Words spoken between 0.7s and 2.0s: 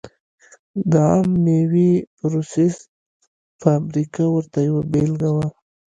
د عم مېوې